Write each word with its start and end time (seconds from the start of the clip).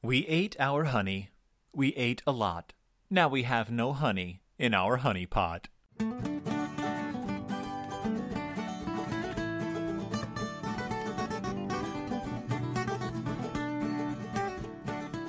We 0.00 0.24
ate 0.28 0.54
our 0.60 0.84
honey. 0.84 1.30
We 1.74 1.88
ate 1.96 2.22
a 2.24 2.30
lot. 2.30 2.72
Now 3.10 3.28
we 3.28 3.42
have 3.42 3.68
no 3.68 3.92
honey 3.92 4.42
in 4.56 4.72
our 4.72 4.98
honey 4.98 5.26
pot. 5.26 5.66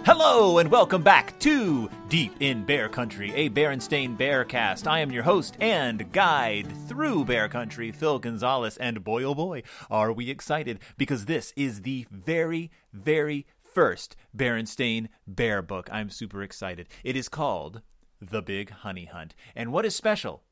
Hello 0.05 0.60
and 0.60 0.70
welcome 0.70 1.02
back 1.02 1.40
to 1.40 1.90
Deep 2.10 2.34
in 2.40 2.64
Bear 2.64 2.90
Country, 2.90 3.34
a 3.36 3.50
Berenstain 3.50 4.16
Bearcast. 4.18 4.86
I 4.86 5.00
am 5.00 5.12
your 5.12 5.24
host 5.24 5.56
and 5.60 6.12
guide 6.12 6.68
through 6.88 7.26
Bear 7.26 7.48
Country, 7.48 7.92
Phil 7.92 8.20
Gonzalez, 8.20 8.78
and 8.78 9.04
boy 9.04 9.24
oh 9.24 9.36
boy, 9.36 9.64
are 9.90 10.12
we 10.12 10.30
excited 10.30 10.80
because 10.98 11.26
this 11.26 11.54
is 11.56 11.82
the 11.82 12.06
very, 12.12 12.72
very 12.94 13.46
first 13.80 14.18
Berenstain 14.36 15.07
Bear 15.25 15.62
book. 15.62 15.88
I'm 15.89 16.09
super 16.09 16.43
excited. 16.43 16.90
It 17.02 17.16
is 17.16 17.30
called 17.30 17.81
The 18.20 18.41
Big 18.41 18.71
Honey 18.71 19.05
Hunt. 19.05 19.35
And 19.55 19.71
what 19.71 19.85
is 19.85 19.95
special 19.95 20.44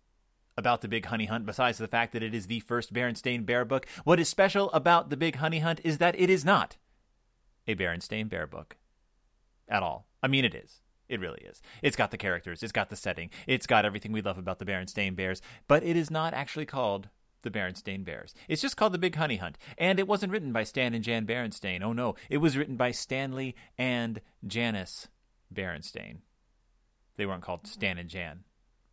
about 0.56 0.80
The 0.80 0.88
Big 0.88 1.08
Honey 1.08 1.26
Hunt 1.26 1.46
besides 1.46 1.78
the 1.78 1.90
fact 1.90 2.14
that 2.14 2.24
it 2.24 2.34
is 2.34 2.48
the 2.48 2.62
first 2.62 2.94
Berenstain 2.94 3.46
Bear 3.46 3.66
book? 3.66 3.86
What 4.06 4.22
is 4.22 4.30
special 4.30 4.72
about 4.72 5.10
The 5.10 5.18
Big 5.18 5.36
Honey 5.36 5.60
Hunt 5.60 5.82
is 5.84 5.98
that 5.98 6.18
it 6.18 6.30
is 6.30 6.46
not 6.46 6.78
a 7.68 7.76
Berenstain 7.76 8.30
Bear 8.30 8.48
book 8.48 8.78
at 9.68 9.84
all. 9.84 10.08
I 10.24 10.30
mean, 10.30 10.46
it 10.46 10.56
is. 10.56 10.80
It 11.10 11.20
really 11.20 11.42
is. 11.42 11.62
It's 11.82 11.98
got 11.98 12.12
the 12.12 12.18
characters, 12.18 12.64
it's 12.64 12.72
got 12.72 12.90
the 12.90 12.96
setting, 12.96 13.30
it's 13.46 13.68
got 13.68 13.84
everything 13.84 14.14
we 14.14 14.22
love 14.22 14.38
about 14.38 14.60
the 14.60 14.66
Berenstain 14.66 15.18
Bears, 15.18 15.42
but 15.68 15.84
it 15.84 15.98
is 15.98 16.10
not 16.10 16.34
actually 16.34 16.66
called 16.66 17.10
the 17.42 17.52
Berenstain 17.52 18.04
Bears. 18.04 18.34
It's 18.48 18.62
just 18.62 18.78
called 18.78 18.94
The 18.94 18.98
Big 18.98 19.16
Honey 19.16 19.38
Hunt. 19.38 19.58
And 19.78 20.00
it 20.00 20.08
wasn't 20.08 20.32
written 20.32 20.52
by 20.52 20.64
Stan 20.64 20.94
and 20.94 21.04
Jan 21.04 21.26
Berenstain. 21.26 21.82
Oh 21.82 21.94
no, 21.94 22.16
it 22.30 22.38
was 22.38 22.58
written 22.58 22.76
by 22.76 22.92
Stanley 22.92 23.56
and 23.78 24.22
Janice 24.46 25.08
Berenstain. 25.54 26.20
They 27.18 27.26
weren't 27.26 27.44
called 27.44 27.68
Stan 27.68 27.98
and 27.98 28.10
Jan 28.10 28.44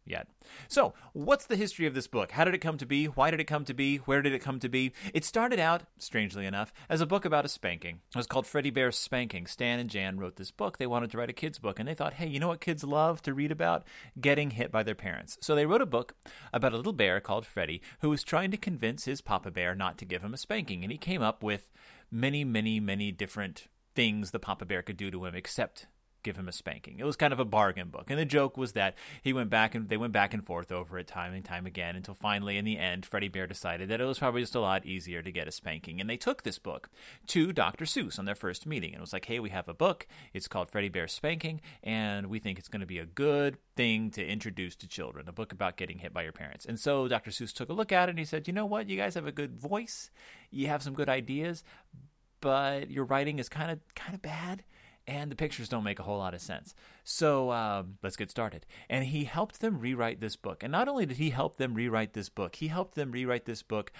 yet. 0.04 0.28
So, 0.68 0.94
what's 1.12 1.46
the 1.46 1.56
history 1.56 1.86
of 1.86 1.94
this 1.94 2.06
book? 2.06 2.32
How 2.32 2.44
did 2.44 2.54
it 2.54 2.58
come 2.58 2.76
to 2.78 2.86
be? 2.86 3.06
Why 3.06 3.30
did 3.30 3.40
it 3.40 3.46
come 3.46 3.64
to 3.64 3.74
be? 3.74 3.96
Where 3.98 4.22
did 4.22 4.32
it 4.32 4.42
come 4.42 4.60
to 4.60 4.68
be? 4.68 4.92
It 5.12 5.24
started 5.24 5.58
out, 5.58 5.84
strangely 5.98 6.46
enough, 6.46 6.72
as 6.88 7.00
a 7.00 7.06
book 7.06 7.24
about 7.24 7.44
a 7.44 7.48
spanking. 7.48 8.00
It 8.14 8.16
was 8.16 8.26
called 8.26 8.46
Freddie 8.46 8.70
Bear's 8.70 8.98
Spanking. 8.98 9.46
Stan 9.46 9.78
and 9.78 9.90
Jan 9.90 10.18
wrote 10.18 10.36
this 10.36 10.50
book. 10.50 10.78
They 10.78 10.86
wanted 10.86 11.10
to 11.12 11.18
write 11.18 11.30
a 11.30 11.34
kids' 11.34 11.58
book, 11.58 11.78
and 11.78 11.88
they 11.88 11.94
thought, 11.94 12.14
hey, 12.14 12.26
you 12.26 12.38
know 12.38 12.48
what 12.48 12.60
kids 12.60 12.84
love 12.84 13.22
to 13.22 13.34
read 13.34 13.50
about? 13.50 13.84
Getting 14.20 14.50
hit 14.50 14.70
by 14.70 14.82
their 14.82 14.94
parents. 14.94 15.38
So 15.40 15.54
they 15.54 15.66
wrote 15.66 15.82
a 15.82 15.86
book 15.86 16.14
about 16.52 16.72
a 16.72 16.76
little 16.76 16.92
bear 16.92 17.20
called 17.20 17.46
Freddie 17.46 17.82
who 18.00 18.10
was 18.10 18.22
trying 18.22 18.50
to 18.50 18.56
convince 18.56 19.04
his 19.04 19.20
papa 19.20 19.50
bear 19.50 19.74
not 19.74 19.98
to 19.98 20.04
give 20.04 20.22
him 20.22 20.34
a 20.34 20.38
spanking. 20.38 20.82
And 20.82 20.92
he 20.92 20.98
came 20.98 21.22
up 21.22 21.42
with 21.42 21.70
many, 22.10 22.44
many, 22.44 22.80
many 22.80 23.12
different 23.12 23.68
things 23.94 24.30
the 24.30 24.38
papa 24.38 24.64
bear 24.64 24.82
could 24.82 24.96
do 24.96 25.10
to 25.10 25.24
him, 25.24 25.34
except 25.34 25.86
give 26.24 26.36
him 26.36 26.48
a 26.48 26.52
spanking. 26.52 26.98
It 26.98 27.04
was 27.04 27.16
kind 27.16 27.32
of 27.32 27.38
a 27.38 27.44
bargain 27.44 27.88
book. 27.88 28.10
And 28.10 28.18
the 28.18 28.24
joke 28.24 28.56
was 28.56 28.72
that 28.72 28.96
he 29.22 29.32
went 29.32 29.50
back 29.50 29.74
and 29.74 29.88
they 29.88 29.96
went 29.96 30.12
back 30.12 30.34
and 30.34 30.44
forth 30.44 30.72
over 30.72 30.98
it 30.98 31.06
time 31.06 31.32
and 31.34 31.44
time 31.44 31.66
again 31.66 31.94
until 31.94 32.14
finally 32.14 32.56
in 32.56 32.64
the 32.64 32.78
end 32.78 33.06
Freddie 33.06 33.28
Bear 33.28 33.46
decided 33.46 33.88
that 33.90 34.00
it 34.00 34.04
was 34.04 34.18
probably 34.18 34.40
just 34.40 34.54
a 34.54 34.60
lot 34.60 34.84
easier 34.84 35.22
to 35.22 35.30
get 35.30 35.46
a 35.46 35.52
spanking. 35.52 36.00
And 36.00 36.10
they 36.10 36.16
took 36.16 36.42
this 36.42 36.58
book 36.58 36.88
to 37.28 37.52
Dr. 37.52 37.84
Seuss 37.84 38.18
on 38.18 38.24
their 38.24 38.34
first 38.34 38.66
meeting 38.66 38.92
and 38.92 39.00
was 39.00 39.12
like, 39.12 39.26
"Hey, 39.26 39.38
we 39.38 39.50
have 39.50 39.68
a 39.68 39.74
book. 39.74 40.06
It's 40.32 40.48
called 40.48 40.70
Freddie 40.70 40.88
Bear 40.88 41.06
Spanking 41.06 41.60
and 41.82 42.26
we 42.26 42.38
think 42.38 42.58
it's 42.58 42.68
going 42.68 42.80
to 42.80 42.86
be 42.86 42.98
a 42.98 43.06
good 43.06 43.58
thing 43.76 44.10
to 44.12 44.26
introduce 44.26 44.74
to 44.76 44.88
children, 44.88 45.28
a 45.28 45.32
book 45.32 45.52
about 45.52 45.76
getting 45.76 45.98
hit 45.98 46.14
by 46.14 46.22
your 46.22 46.32
parents." 46.32 46.64
And 46.64 46.80
so 46.80 47.06
Dr. 47.06 47.30
Seuss 47.30 47.52
took 47.52 47.68
a 47.68 47.74
look 47.74 47.92
at 47.92 48.08
it 48.08 48.10
and 48.10 48.18
he 48.18 48.24
said, 48.24 48.48
"You 48.48 48.54
know 48.54 48.66
what? 48.66 48.88
You 48.88 48.96
guys 48.96 49.14
have 49.14 49.26
a 49.26 49.32
good 49.32 49.54
voice. 49.54 50.10
You 50.50 50.68
have 50.68 50.82
some 50.82 50.94
good 50.94 51.08
ideas, 51.08 51.62
but 52.40 52.90
your 52.90 53.04
writing 53.04 53.38
is 53.38 53.48
kind 53.48 53.70
of 53.70 53.80
kind 53.94 54.14
of 54.14 54.22
bad." 54.22 54.64
And 55.06 55.30
the 55.30 55.36
pictures 55.36 55.68
don't 55.68 55.84
make 55.84 55.98
a 55.98 56.02
whole 56.02 56.18
lot 56.18 56.34
of 56.34 56.40
sense. 56.40 56.74
So 57.02 57.50
um, 57.50 57.98
let's 58.02 58.16
get 58.16 58.30
started. 58.30 58.66
And 58.88 59.04
he 59.04 59.24
helped 59.24 59.60
them 59.60 59.78
rewrite 59.78 60.20
this 60.20 60.36
book. 60.36 60.62
And 60.62 60.72
not 60.72 60.88
only 60.88 61.06
did 61.06 61.18
he 61.18 61.30
help 61.30 61.56
them 61.56 61.74
rewrite 61.74 62.14
this 62.14 62.28
book, 62.28 62.56
he 62.56 62.68
helped 62.68 62.94
them 62.94 63.10
rewrite 63.10 63.44
this 63.44 63.62
book 63.62 63.92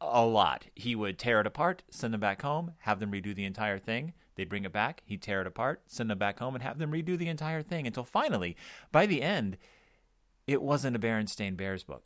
a 0.00 0.24
lot. 0.24 0.66
He 0.74 0.96
would 0.96 1.18
tear 1.18 1.40
it 1.40 1.46
apart, 1.46 1.84
send 1.90 2.12
them 2.12 2.20
back 2.20 2.42
home, 2.42 2.72
have 2.80 2.98
them 2.98 3.12
redo 3.12 3.34
the 3.34 3.44
entire 3.44 3.78
thing. 3.78 4.14
They'd 4.34 4.48
bring 4.48 4.64
it 4.64 4.72
back, 4.72 5.02
he'd 5.04 5.22
tear 5.22 5.42
it 5.42 5.46
apart, 5.46 5.82
send 5.86 6.10
them 6.10 6.18
back 6.18 6.38
home, 6.38 6.54
and 6.54 6.62
have 6.62 6.78
them 6.78 6.90
redo 6.90 7.16
the 7.16 7.28
entire 7.28 7.62
thing 7.62 7.86
until 7.86 8.02
finally, 8.02 8.56
by 8.90 9.06
the 9.06 9.22
end, 9.22 9.58
it 10.46 10.62
wasn't 10.62 10.96
a 10.96 10.98
Berenstain 10.98 11.56
Bears 11.56 11.84
book. 11.84 12.02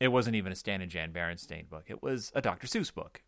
It 0.00 0.08
wasn't 0.08 0.36
even 0.36 0.52
a 0.52 0.56
Stan 0.56 0.80
and 0.80 0.90
Jan 0.90 1.12
Berenstain 1.12 1.68
book. 1.68 1.86
It 1.88 2.02
was 2.02 2.30
a 2.34 2.42
Dr. 2.42 2.68
Seuss 2.68 2.94
book 2.94 3.22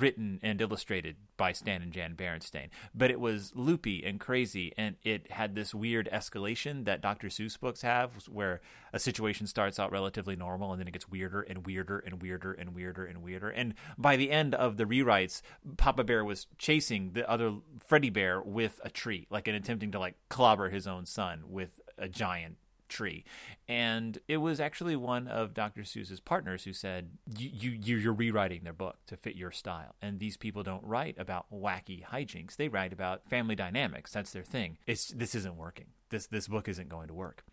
written 0.00 0.40
and 0.42 0.60
illustrated 0.60 1.16
by 1.36 1.52
Stan 1.52 1.82
and 1.82 1.92
Jan 1.92 2.14
Berenstain. 2.14 2.68
But 2.94 3.10
it 3.10 3.20
was 3.20 3.52
loopy 3.54 4.04
and 4.04 4.18
crazy, 4.18 4.72
and 4.76 4.96
it 5.02 5.30
had 5.30 5.54
this 5.54 5.74
weird 5.74 6.08
escalation 6.12 6.84
that 6.84 7.00
Dr. 7.00 7.28
Seuss 7.28 7.58
books 7.58 7.82
have, 7.82 8.12
where 8.28 8.60
a 8.92 8.98
situation 8.98 9.46
starts 9.46 9.78
out 9.78 9.92
relatively 9.92 10.36
normal 10.36 10.72
and 10.72 10.80
then 10.80 10.88
it 10.88 10.92
gets 10.92 11.08
weirder 11.08 11.42
and 11.42 11.66
weirder 11.66 11.98
and 11.98 12.22
weirder 12.22 12.52
and 12.52 12.74
weirder 12.74 13.04
and 13.04 13.22
weirder. 13.22 13.50
And 13.50 13.74
by 13.98 14.16
the 14.16 14.30
end 14.30 14.54
of 14.54 14.76
the 14.76 14.84
rewrites, 14.84 15.42
Papa 15.76 16.04
Bear 16.04 16.24
was 16.24 16.46
chasing 16.58 17.12
the 17.12 17.28
other 17.28 17.54
Freddy 17.86 18.10
Bear 18.10 18.40
with 18.40 18.80
a 18.84 18.90
tree, 18.90 19.26
like 19.30 19.48
and 19.48 19.56
attempting 19.56 19.92
to 19.92 19.98
like 19.98 20.16
clobber 20.28 20.70
his 20.70 20.86
own 20.86 21.06
son 21.06 21.44
with 21.48 21.80
a 21.98 22.08
giant 22.08 22.56
tree. 22.92 23.24
And 23.68 24.18
it 24.28 24.36
was 24.36 24.60
actually 24.60 24.96
one 24.96 25.26
of 25.26 25.54
Dr. 25.54 25.82
Seuss's 25.82 26.20
partners 26.20 26.64
who 26.64 26.72
said, 26.72 27.10
you, 27.36 27.70
you, 27.82 27.96
You're 27.96 28.12
rewriting 28.12 28.62
their 28.64 28.72
book 28.72 28.98
to 29.06 29.16
fit 29.16 29.34
your 29.36 29.50
style. 29.50 29.94
And 30.00 30.18
these 30.18 30.36
people 30.36 30.62
don't 30.62 30.84
write 30.84 31.16
about 31.18 31.46
wacky 31.52 32.04
hijinks, 32.04 32.56
they 32.56 32.68
write 32.68 32.92
about 32.92 33.28
family 33.28 33.54
dynamics. 33.54 34.12
That's 34.12 34.32
their 34.32 34.44
thing. 34.44 34.78
It's, 34.86 35.08
this 35.08 35.34
isn't 35.34 35.56
working. 35.56 35.86
This, 36.10 36.26
this 36.26 36.48
book 36.48 36.68
isn't 36.68 36.88
going 36.88 37.08
to 37.08 37.14
work. 37.14 37.44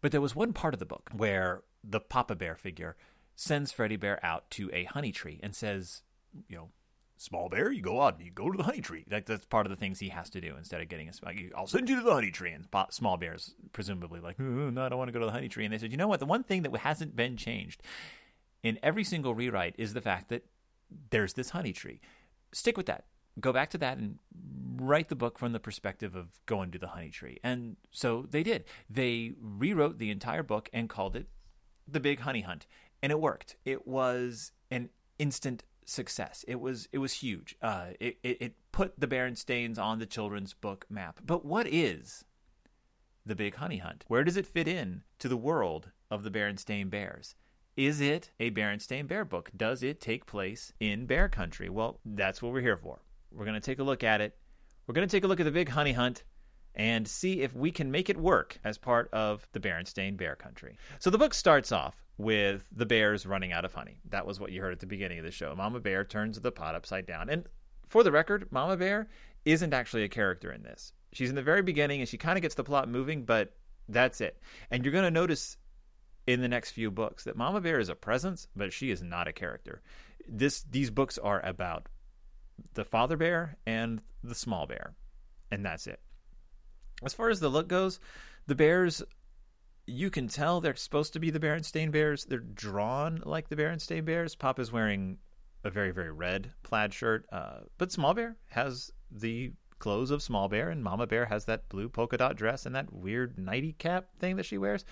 But 0.00 0.12
there 0.12 0.20
was 0.20 0.36
one 0.36 0.52
part 0.52 0.74
of 0.74 0.80
the 0.80 0.86
book 0.86 1.10
where 1.12 1.62
the 1.82 2.00
Papa 2.00 2.36
Bear 2.36 2.54
figure 2.54 2.96
sends 3.34 3.72
Freddy 3.72 3.96
Bear 3.96 4.24
out 4.24 4.50
to 4.52 4.70
a 4.72 4.84
honey 4.84 5.12
tree 5.12 5.40
and 5.42 5.54
says, 5.54 6.02
You 6.48 6.56
know, 6.56 6.68
small 7.16 7.48
bear, 7.48 7.72
you 7.72 7.82
go 7.82 8.02
out 8.02 8.16
and 8.16 8.24
you 8.24 8.30
go 8.30 8.50
to 8.50 8.56
the 8.56 8.64
honey 8.64 8.80
tree. 8.80 9.04
Like 9.10 9.26
that's 9.26 9.44
part 9.46 9.66
of 9.66 9.70
the 9.70 9.76
things 9.76 9.98
he 9.98 10.10
has 10.10 10.30
to 10.30 10.40
do 10.40 10.54
instead 10.56 10.80
of 10.80 10.88
getting 10.88 11.08
a. 11.08 11.12
Like, 11.24 11.52
I'll 11.56 11.66
send 11.66 11.88
you 11.88 11.96
to 11.96 12.02
the 12.02 12.12
honey 12.12 12.30
tree. 12.30 12.52
And 12.52 12.66
small 12.90 13.16
bears 13.16 13.54
presumably 13.72 14.20
like, 14.20 14.38
no, 14.38 14.84
I 14.84 14.88
don't 14.88 14.98
want 14.98 15.08
to 15.08 15.12
go 15.12 15.20
to 15.20 15.26
the 15.26 15.32
honey 15.32 15.48
tree. 15.48 15.64
And 15.64 15.72
they 15.72 15.78
said, 15.78 15.90
you 15.90 15.96
know 15.96 16.08
what? 16.08 16.20
The 16.20 16.26
one 16.26 16.42
thing 16.42 16.62
that 16.62 16.76
hasn't 16.76 17.16
been 17.16 17.36
changed 17.36 17.82
in 18.62 18.78
every 18.82 19.04
single 19.04 19.34
rewrite 19.34 19.74
is 19.78 19.94
the 19.94 20.00
fact 20.00 20.28
that 20.28 20.44
there's 21.10 21.32
this 21.32 21.50
honey 21.50 21.72
tree. 21.72 22.00
Stick 22.52 22.76
with 22.76 22.86
that. 22.86 23.04
Go 23.38 23.52
back 23.52 23.70
to 23.70 23.78
that 23.78 23.98
and 23.98 24.18
write 24.76 25.08
the 25.08 25.16
book 25.16 25.38
from 25.38 25.52
the 25.52 25.60
perspective 25.60 26.14
of 26.16 26.40
going 26.46 26.70
to 26.70 26.78
the 26.78 26.88
honey 26.88 27.10
tree. 27.10 27.38
And 27.42 27.76
so 27.90 28.26
they 28.30 28.42
did. 28.42 28.64
They 28.88 29.32
rewrote 29.40 29.98
the 29.98 30.10
entire 30.10 30.42
book 30.42 30.68
and 30.72 30.88
called 30.88 31.16
it 31.16 31.26
The 31.86 32.00
Big 32.00 32.20
Honey 32.20 32.42
Hunt. 32.42 32.66
And 33.02 33.12
it 33.12 33.20
worked. 33.20 33.56
It 33.64 33.86
was 33.86 34.52
an 34.70 34.88
instant 35.18 35.64
success. 35.86 36.44
It 36.46 36.60
was 36.60 36.88
it 36.92 36.98
was 36.98 37.14
huge. 37.14 37.56
Uh, 37.62 37.86
it, 37.98 38.18
it, 38.22 38.36
it 38.40 38.54
put 38.72 38.98
the 38.98 39.06
Berenstains 39.06 39.78
on 39.78 39.98
the 39.98 40.06
children's 40.06 40.52
book 40.52 40.86
map. 40.90 41.20
But 41.24 41.44
what 41.44 41.66
is 41.66 42.24
the 43.24 43.34
Big 43.34 43.54
Honey 43.54 43.78
Hunt? 43.78 44.04
Where 44.08 44.24
does 44.24 44.36
it 44.36 44.46
fit 44.46 44.68
in 44.68 45.02
to 45.18 45.28
the 45.28 45.36
world 45.36 45.90
of 46.10 46.22
the 46.22 46.30
Berenstain 46.30 46.90
Bears? 46.90 47.34
Is 47.76 48.00
it 48.00 48.30
a 48.40 48.50
Berenstain 48.50 49.06
Bear 49.06 49.24
book? 49.24 49.50
Does 49.56 49.82
it 49.82 50.00
take 50.00 50.26
place 50.26 50.72
in 50.80 51.06
Bear 51.06 51.28
Country? 51.28 51.68
Well, 51.68 52.00
that's 52.04 52.40
what 52.40 52.52
we're 52.52 52.60
here 52.60 52.76
for. 52.76 53.00
We're 53.30 53.44
going 53.44 53.60
to 53.60 53.60
take 53.60 53.78
a 53.78 53.84
look 53.84 54.02
at 54.02 54.20
it. 54.20 54.36
We're 54.86 54.94
going 54.94 55.06
to 55.06 55.14
take 55.14 55.24
a 55.24 55.26
look 55.26 55.40
at 55.40 55.44
the 55.44 55.50
Big 55.50 55.68
Honey 55.68 55.92
Hunt 55.92 56.24
and 56.74 57.06
see 57.06 57.40
if 57.42 57.54
we 57.54 57.70
can 57.70 57.90
make 57.90 58.08
it 58.08 58.16
work 58.16 58.58
as 58.64 58.78
part 58.78 59.08
of 59.12 59.46
the 59.52 59.60
Berenstain 59.60 60.16
Bear 60.16 60.36
Country. 60.36 60.76
So 61.00 61.10
the 61.10 61.18
book 61.18 61.34
starts 61.34 61.72
off 61.72 62.05
with 62.18 62.66
the 62.72 62.86
bears 62.86 63.26
running 63.26 63.52
out 63.52 63.64
of 63.64 63.74
honey. 63.74 63.98
That 64.08 64.26
was 64.26 64.40
what 64.40 64.52
you 64.52 64.60
heard 64.60 64.72
at 64.72 64.80
the 64.80 64.86
beginning 64.86 65.18
of 65.18 65.24
the 65.24 65.30
show. 65.30 65.54
Mama 65.54 65.80
Bear 65.80 66.04
turns 66.04 66.40
the 66.40 66.52
pot 66.52 66.74
upside 66.74 67.06
down. 67.06 67.28
And 67.28 67.46
for 67.86 68.02
the 68.02 68.12
record, 68.12 68.48
Mama 68.50 68.76
Bear 68.76 69.08
isn't 69.44 69.74
actually 69.74 70.04
a 70.04 70.08
character 70.08 70.50
in 70.50 70.62
this. 70.62 70.92
She's 71.12 71.28
in 71.28 71.36
the 71.36 71.42
very 71.42 71.62
beginning 71.62 72.00
and 72.00 72.08
she 72.08 72.18
kind 72.18 72.38
of 72.38 72.42
gets 72.42 72.54
the 72.54 72.64
plot 72.64 72.88
moving, 72.88 73.24
but 73.24 73.54
that's 73.88 74.20
it. 74.20 74.40
And 74.70 74.84
you're 74.84 74.92
going 74.92 75.04
to 75.04 75.10
notice 75.10 75.56
in 76.26 76.40
the 76.40 76.48
next 76.48 76.72
few 76.72 76.90
books 76.90 77.24
that 77.24 77.36
Mama 77.36 77.60
Bear 77.60 77.78
is 77.78 77.88
a 77.88 77.94
presence, 77.94 78.48
but 78.56 78.72
she 78.72 78.90
is 78.90 79.02
not 79.02 79.28
a 79.28 79.32
character. 79.32 79.82
This 80.28 80.62
these 80.62 80.90
books 80.90 81.18
are 81.18 81.44
about 81.44 81.88
the 82.74 82.84
father 82.84 83.16
bear 83.16 83.56
and 83.66 84.00
the 84.24 84.34
small 84.34 84.66
bear, 84.66 84.94
and 85.52 85.64
that's 85.64 85.86
it. 85.86 86.00
As 87.04 87.14
far 87.14 87.28
as 87.28 87.38
the 87.38 87.48
look 87.48 87.68
goes, 87.68 88.00
the 88.46 88.54
bears 88.54 89.02
you 89.86 90.10
can 90.10 90.28
tell 90.28 90.60
they're 90.60 90.76
supposed 90.76 91.12
to 91.12 91.20
be 91.20 91.30
the 91.30 91.40
Berenstain 91.40 91.90
Bears. 91.90 92.24
They're 92.24 92.38
drawn 92.38 93.22
like 93.24 93.48
the 93.48 93.56
Berenstain 93.56 94.04
Bears. 94.04 94.34
Pop 94.34 94.58
is 94.58 94.72
wearing 94.72 95.18
a 95.64 95.70
very, 95.70 95.92
very 95.92 96.10
red 96.12 96.52
plaid 96.62 96.92
shirt, 96.92 97.26
uh, 97.32 97.60
but 97.78 97.92
Small 97.92 98.14
Bear 98.14 98.36
has 98.50 98.92
the 99.10 99.52
clothes 99.78 100.10
of 100.10 100.22
Small 100.22 100.48
Bear, 100.48 100.70
and 100.70 100.82
Mama 100.82 101.06
Bear 101.06 101.26
has 101.26 101.44
that 101.44 101.68
blue 101.68 101.88
polka 101.88 102.16
dot 102.16 102.36
dress 102.36 102.66
and 102.66 102.74
that 102.74 102.92
weird 102.92 103.38
nighty 103.38 103.72
cap 103.72 104.06
thing 104.18 104.36
that 104.36 104.46
she 104.46 104.58
wears. 104.58 104.84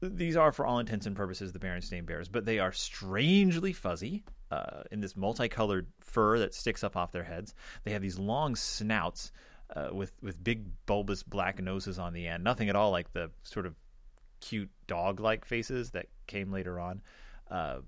These 0.00 0.36
are, 0.36 0.52
for 0.52 0.66
all 0.66 0.80
intents 0.80 1.06
and 1.06 1.16
purposes, 1.16 1.52
the 1.52 1.58
Berenstain 1.58 2.04
Bears, 2.04 2.28
but 2.28 2.44
they 2.44 2.58
are 2.58 2.72
strangely 2.72 3.72
fuzzy 3.72 4.24
uh, 4.50 4.82
in 4.90 5.00
this 5.00 5.16
multicolored 5.16 5.86
fur 6.00 6.38
that 6.40 6.54
sticks 6.54 6.84
up 6.84 6.96
off 6.96 7.12
their 7.12 7.24
heads. 7.24 7.54
They 7.84 7.92
have 7.92 8.02
these 8.02 8.18
long 8.18 8.54
snouts 8.54 9.32
uh, 9.74 9.88
with 9.92 10.12
with 10.22 10.42
big 10.42 10.66
bulbous 10.86 11.22
black 11.22 11.62
noses 11.62 11.98
on 11.98 12.12
the 12.12 12.26
end. 12.26 12.44
Nothing 12.44 12.68
at 12.68 12.76
all 12.76 12.90
like 12.90 13.12
the 13.12 13.30
sort 13.42 13.66
of 13.66 13.76
cute 14.40 14.70
dog 14.86 15.20
like 15.20 15.44
faces 15.44 15.90
that 15.92 16.06
came 16.26 16.52
later 16.52 16.78
on. 16.78 17.02
Uh, 17.50 17.78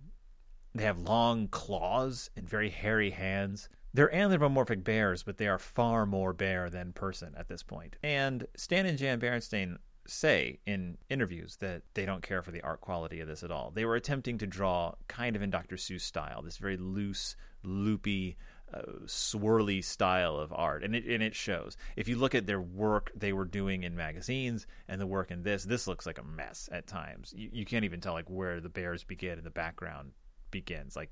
they 0.74 0.84
have 0.84 0.98
long 0.98 1.48
claws 1.48 2.30
and 2.36 2.48
very 2.48 2.70
hairy 2.70 3.10
hands. 3.10 3.68
They're 3.94 4.14
anthropomorphic 4.14 4.84
bears, 4.84 5.22
but 5.22 5.38
they 5.38 5.48
are 5.48 5.58
far 5.58 6.04
more 6.04 6.34
bear 6.34 6.68
than 6.68 6.92
person 6.92 7.34
at 7.36 7.48
this 7.48 7.62
point. 7.62 7.96
And 8.02 8.46
Stan 8.56 8.84
and 8.84 8.98
Jan 8.98 9.18
Berenstain 9.18 9.78
say 10.06 10.60
in 10.66 10.98
interviews 11.08 11.56
that 11.56 11.82
they 11.94 12.04
don't 12.06 12.22
care 12.22 12.42
for 12.42 12.50
the 12.50 12.62
art 12.62 12.80
quality 12.80 13.20
of 13.20 13.28
this 13.28 13.42
at 13.42 13.50
all. 13.50 13.70
They 13.74 13.84
were 13.84 13.96
attempting 13.96 14.38
to 14.38 14.46
draw 14.46 14.94
kind 15.08 15.34
of 15.34 15.42
in 15.42 15.50
Dr. 15.50 15.76
Seuss 15.76 16.02
style, 16.02 16.42
this 16.42 16.58
very 16.58 16.76
loose, 16.76 17.36
loopy, 17.62 18.36
swirly 19.04 19.82
style 19.82 20.36
of 20.36 20.52
art, 20.52 20.84
and 20.84 20.94
it 20.94 21.04
and 21.06 21.22
it 21.22 21.34
shows. 21.34 21.76
If 21.96 22.08
you 22.08 22.16
look 22.16 22.34
at 22.34 22.46
their 22.46 22.60
work 22.60 23.12
they 23.14 23.32
were 23.32 23.44
doing 23.44 23.82
in 23.82 23.94
magazines 23.94 24.66
and 24.88 25.00
the 25.00 25.06
work 25.06 25.30
in 25.30 25.42
this, 25.42 25.64
this 25.64 25.86
looks 25.86 26.06
like 26.06 26.18
a 26.18 26.24
mess 26.24 26.68
at 26.72 26.86
times. 26.86 27.32
You, 27.36 27.50
you 27.52 27.64
can't 27.64 27.84
even 27.84 28.00
tell 28.00 28.12
like 28.12 28.28
where 28.28 28.60
the 28.60 28.68
bears 28.68 29.04
begin 29.04 29.38
and 29.38 29.44
the 29.44 29.50
background 29.50 30.12
begins. 30.50 30.96
Like 30.96 31.10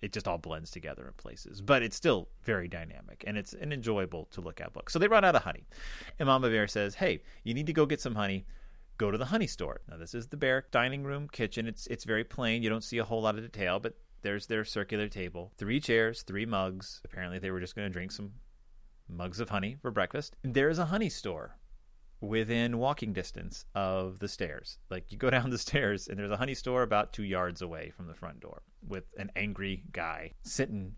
it 0.00 0.12
just 0.12 0.26
all 0.26 0.38
blends 0.38 0.70
together 0.70 1.06
in 1.06 1.12
places, 1.14 1.60
but 1.60 1.82
it's 1.82 1.96
still 1.96 2.28
very 2.42 2.68
dynamic 2.68 3.24
and 3.26 3.38
it's 3.38 3.52
an 3.52 3.72
enjoyable 3.72 4.26
to 4.32 4.40
look 4.40 4.60
at 4.60 4.72
book. 4.72 4.90
So 4.90 4.98
they 4.98 5.08
run 5.08 5.24
out 5.24 5.36
of 5.36 5.42
honey, 5.42 5.64
and 6.18 6.26
Mama 6.26 6.48
Bear 6.48 6.66
says, 6.68 6.94
"Hey, 6.94 7.22
you 7.44 7.54
need 7.54 7.66
to 7.66 7.72
go 7.72 7.86
get 7.86 8.00
some 8.00 8.14
honey." 8.14 8.46
Go 8.98 9.10
to 9.10 9.18
the 9.18 9.24
honey 9.24 9.46
store. 9.46 9.80
Now 9.88 9.96
this 9.96 10.14
is 10.14 10.28
the 10.28 10.36
bear 10.36 10.66
dining 10.70 11.02
room 11.02 11.26
kitchen. 11.26 11.66
It's 11.66 11.86
it's 11.88 12.04
very 12.04 12.24
plain. 12.24 12.62
You 12.62 12.68
don't 12.68 12.84
see 12.84 12.98
a 12.98 13.04
whole 13.04 13.22
lot 13.22 13.36
of 13.36 13.42
detail, 13.42 13.80
but 13.80 13.96
there's 14.22 14.46
their 14.46 14.64
circular 14.64 15.08
table. 15.08 15.52
Three 15.56 15.80
chairs, 15.80 16.22
three 16.22 16.46
mugs. 16.46 17.00
Apparently, 17.04 17.38
they 17.38 17.50
were 17.50 17.60
just 17.60 17.74
going 17.74 17.88
to 17.88 17.92
drink 17.92 18.12
some 18.12 18.32
mugs 19.08 19.40
of 19.40 19.50
honey 19.50 19.76
for 19.80 19.90
breakfast. 19.90 20.36
And 20.42 20.54
There's 20.54 20.78
a 20.78 20.86
honey 20.86 21.08
store 21.08 21.58
within 22.20 22.78
walking 22.78 23.12
distance 23.12 23.64
of 23.74 24.20
the 24.20 24.28
stairs. 24.28 24.78
Like 24.90 25.10
you 25.10 25.18
go 25.18 25.30
down 25.36 25.50
the 25.50 25.58
stairs, 25.58 26.08
and 26.08 26.18
there's 26.18 26.30
a 26.30 26.36
honey 26.36 26.54
store 26.54 26.82
about 26.82 27.12
two 27.12 27.24
yards 27.24 27.62
away 27.62 27.90
from 27.90 28.06
the 28.06 28.14
front 28.14 28.40
door 28.40 28.62
with 28.86 29.04
an 29.18 29.30
angry 29.36 29.82
guy 29.92 30.32
sitting 30.42 30.94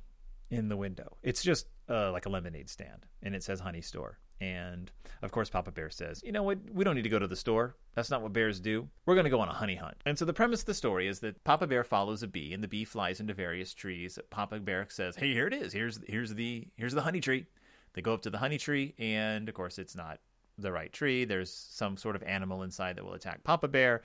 in 0.50 0.68
the 0.68 0.76
window. 0.76 1.16
It's 1.22 1.42
just 1.42 1.66
uh, 1.88 2.12
like 2.12 2.26
a 2.26 2.28
lemonade 2.28 2.70
stand, 2.70 3.06
and 3.22 3.34
it 3.34 3.42
says 3.42 3.60
honey 3.60 3.80
store. 3.80 4.18
And 4.40 4.90
of 5.22 5.32
course, 5.32 5.48
Papa 5.48 5.70
Bear 5.70 5.90
says, 5.90 6.22
You 6.24 6.32
know 6.32 6.42
what? 6.42 6.58
We 6.72 6.84
don't 6.84 6.96
need 6.96 7.02
to 7.02 7.08
go 7.08 7.18
to 7.18 7.26
the 7.26 7.36
store. 7.36 7.76
That's 7.94 8.10
not 8.10 8.22
what 8.22 8.32
bears 8.32 8.60
do. 8.60 8.88
We're 9.06 9.14
going 9.14 9.24
to 9.24 9.30
go 9.30 9.40
on 9.40 9.48
a 9.48 9.54
honey 9.54 9.76
hunt. 9.76 9.96
And 10.04 10.18
so 10.18 10.24
the 10.24 10.32
premise 10.32 10.60
of 10.60 10.66
the 10.66 10.74
story 10.74 11.08
is 11.08 11.20
that 11.20 11.42
Papa 11.44 11.66
Bear 11.66 11.84
follows 11.84 12.22
a 12.22 12.26
bee, 12.26 12.52
and 12.52 12.62
the 12.62 12.68
bee 12.68 12.84
flies 12.84 13.20
into 13.20 13.32
various 13.32 13.72
trees. 13.72 14.18
Papa 14.30 14.58
Bear 14.60 14.86
says, 14.90 15.16
Hey, 15.16 15.32
here 15.32 15.46
it 15.46 15.54
is. 15.54 15.72
Here's, 15.72 16.00
here's, 16.06 16.34
the, 16.34 16.68
here's 16.76 16.94
the 16.94 17.02
honey 17.02 17.20
tree. 17.20 17.46
They 17.94 18.02
go 18.02 18.12
up 18.12 18.22
to 18.22 18.30
the 18.30 18.38
honey 18.38 18.58
tree, 18.58 18.94
and 18.98 19.48
of 19.48 19.54
course, 19.54 19.78
it's 19.78 19.96
not 19.96 20.18
the 20.58 20.72
right 20.72 20.92
tree. 20.92 21.24
There's 21.24 21.52
some 21.52 21.96
sort 21.96 22.16
of 22.16 22.22
animal 22.24 22.62
inside 22.62 22.96
that 22.96 23.04
will 23.04 23.14
attack 23.14 23.44
Papa 23.44 23.68
Bear. 23.68 24.02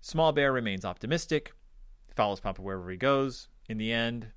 Small 0.00 0.32
Bear 0.32 0.52
remains 0.52 0.84
optimistic, 0.84 1.52
follows 2.14 2.40
Papa 2.40 2.60
wherever 2.60 2.90
he 2.90 2.96
goes. 2.96 3.48
In 3.68 3.78
the 3.78 3.92
end, 3.92 4.28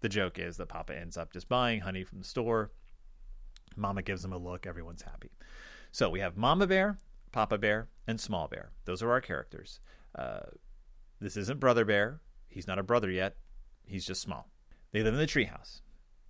the 0.00 0.08
joke 0.08 0.38
is 0.38 0.56
that 0.58 0.68
Papa 0.68 0.96
ends 0.96 1.16
up 1.16 1.32
just 1.32 1.48
buying 1.48 1.80
honey 1.80 2.04
from 2.04 2.18
the 2.18 2.24
store 2.24 2.70
Mama 3.76 4.02
gives 4.02 4.22
them 4.22 4.32
a 4.32 4.38
look. 4.38 4.66
Everyone's 4.66 5.02
happy. 5.02 5.30
So 5.90 6.08
we 6.08 6.20
have 6.20 6.36
Mama 6.36 6.66
Bear, 6.66 6.98
Papa 7.32 7.58
Bear, 7.58 7.88
and 8.06 8.20
Small 8.20 8.48
Bear. 8.48 8.70
Those 8.84 9.02
are 9.02 9.10
our 9.10 9.20
characters. 9.20 9.80
Uh, 10.14 10.40
this 11.20 11.36
isn't 11.36 11.60
Brother 11.60 11.84
Bear. 11.84 12.20
He's 12.48 12.66
not 12.66 12.78
a 12.78 12.82
brother 12.82 13.10
yet. 13.10 13.36
He's 13.84 14.06
just 14.06 14.20
small. 14.20 14.48
They 14.92 15.02
live 15.02 15.14
in 15.14 15.20
the 15.20 15.26
treehouse. 15.26 15.80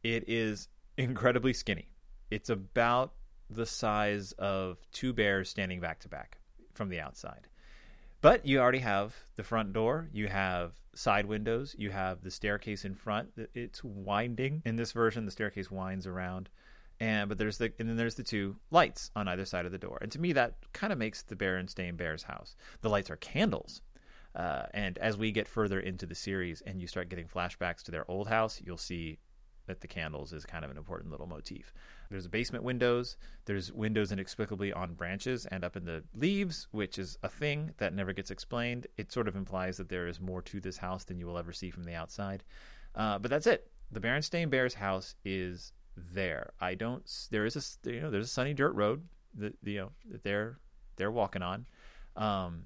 It 0.02 0.24
is 0.28 0.68
incredibly 0.96 1.52
skinny. 1.52 1.88
It's 2.30 2.50
about 2.50 3.14
the 3.50 3.66
size 3.66 4.32
of 4.32 4.78
two 4.92 5.12
bears 5.12 5.48
standing 5.48 5.80
back 5.80 6.00
to 6.00 6.08
back 6.08 6.38
from 6.74 6.88
the 6.88 7.00
outside. 7.00 7.48
But 8.20 8.46
you 8.46 8.60
already 8.60 8.78
have 8.78 9.16
the 9.34 9.42
front 9.42 9.72
door, 9.72 10.08
you 10.12 10.28
have 10.28 10.74
side 10.94 11.26
windows, 11.26 11.74
you 11.76 11.90
have 11.90 12.22
the 12.22 12.30
staircase 12.30 12.84
in 12.84 12.94
front. 12.94 13.30
It's 13.52 13.82
winding. 13.82 14.62
In 14.64 14.76
this 14.76 14.92
version, 14.92 15.24
the 15.24 15.32
staircase 15.32 15.70
winds 15.70 16.06
around 16.06 16.48
and 17.02 17.28
but 17.28 17.36
there's 17.36 17.58
the 17.58 17.72
and 17.80 17.88
then 17.88 17.96
there's 17.96 18.14
the 18.14 18.22
two 18.22 18.54
lights 18.70 19.10
on 19.16 19.26
either 19.26 19.44
side 19.44 19.66
of 19.66 19.72
the 19.72 19.78
door. 19.78 19.98
And 20.00 20.12
to 20.12 20.20
me, 20.20 20.32
that 20.34 20.54
kind 20.72 20.92
of 20.92 21.00
makes 21.00 21.24
the 21.24 21.34
Berenstain 21.34 21.96
Bears 21.96 22.22
house. 22.22 22.54
The 22.80 22.88
lights 22.88 23.10
are 23.10 23.16
candles. 23.16 23.82
Uh, 24.36 24.66
and 24.72 24.98
as 24.98 25.18
we 25.18 25.32
get 25.32 25.48
further 25.48 25.80
into 25.80 26.06
the 26.06 26.14
series 26.14 26.62
and 26.62 26.80
you 26.80 26.86
start 26.86 27.08
getting 27.08 27.26
flashbacks 27.26 27.82
to 27.82 27.90
their 27.90 28.08
old 28.08 28.28
house, 28.28 28.62
you'll 28.64 28.78
see 28.78 29.18
that 29.66 29.80
the 29.80 29.88
candles 29.88 30.32
is 30.32 30.46
kind 30.46 30.64
of 30.64 30.70
an 30.70 30.76
important 30.76 31.10
little 31.10 31.26
motif. 31.26 31.74
There's 32.08 32.28
basement 32.28 32.62
windows. 32.62 33.16
There's 33.46 33.72
windows 33.72 34.12
inexplicably 34.12 34.72
on 34.72 34.94
branches 34.94 35.44
and 35.46 35.64
up 35.64 35.76
in 35.76 35.84
the 35.84 36.04
leaves, 36.14 36.68
which 36.70 37.00
is 37.00 37.18
a 37.24 37.28
thing 37.28 37.72
that 37.78 37.94
never 37.94 38.12
gets 38.12 38.30
explained. 38.30 38.86
It 38.96 39.10
sort 39.10 39.26
of 39.26 39.34
implies 39.34 39.76
that 39.78 39.88
there 39.88 40.06
is 40.06 40.20
more 40.20 40.42
to 40.42 40.60
this 40.60 40.76
house 40.76 41.02
than 41.02 41.18
you 41.18 41.26
will 41.26 41.38
ever 41.38 41.52
see 41.52 41.70
from 41.70 41.82
the 41.82 41.94
outside. 41.94 42.44
Uh, 42.94 43.18
but 43.18 43.30
that's 43.30 43.48
it. 43.48 43.70
The 43.90 44.00
Berenstain 44.00 44.50
Bears 44.50 44.74
house 44.74 45.16
is 45.24 45.72
there. 45.96 46.52
I 46.60 46.74
don't. 46.74 47.04
There 47.30 47.44
is 47.44 47.56
a 47.56 47.90
you 47.90 48.00
know 48.00 48.10
there's 48.10 48.26
a 48.26 48.30
sunny 48.30 48.54
dirt 48.54 48.74
road 48.74 49.02
that 49.36 49.54
you 49.62 49.78
know 49.78 49.90
that 50.10 50.22
they're 50.22 50.58
they're 50.96 51.10
walking 51.10 51.42
on, 51.42 51.66
um, 52.16 52.64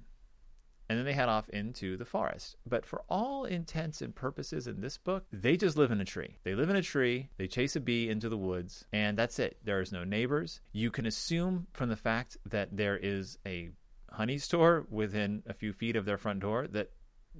and 0.89 0.97
then 0.97 1.05
they 1.05 1.13
head 1.13 1.29
off 1.29 1.49
into 1.49 1.97
the 1.97 2.05
forest. 2.05 2.55
But 2.65 2.85
for 2.85 3.03
all 3.09 3.45
intents 3.45 4.01
and 4.01 4.15
purposes 4.15 4.67
in 4.67 4.81
this 4.81 4.97
book, 4.97 5.25
they 5.31 5.57
just 5.57 5.77
live 5.77 5.91
in 5.91 6.01
a 6.01 6.05
tree. 6.05 6.37
They 6.43 6.55
live 6.55 6.69
in 6.69 6.75
a 6.75 6.81
tree. 6.81 7.29
They 7.37 7.47
chase 7.47 7.75
a 7.75 7.79
bee 7.79 8.09
into 8.09 8.29
the 8.29 8.37
woods, 8.37 8.85
and 8.93 9.17
that's 9.17 9.39
it. 9.39 9.57
There 9.63 9.81
is 9.81 9.91
no 9.91 10.03
neighbors. 10.03 10.61
You 10.71 10.91
can 10.91 11.05
assume 11.05 11.67
from 11.73 11.89
the 11.89 11.95
fact 11.95 12.37
that 12.45 12.75
there 12.75 12.97
is 12.97 13.37
a 13.45 13.69
honey 14.11 14.37
store 14.37 14.85
within 14.89 15.43
a 15.47 15.53
few 15.53 15.73
feet 15.73 15.95
of 15.95 16.05
their 16.05 16.17
front 16.17 16.39
door 16.39 16.67
that 16.67 16.91